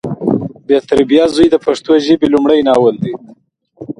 [0.67, 3.13] بې تربیه زوی د پښتو ژبې لمړی ناول دی